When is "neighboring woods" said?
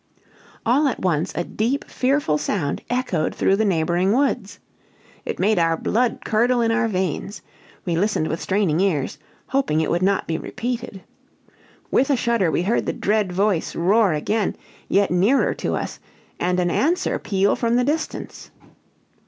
3.65-4.57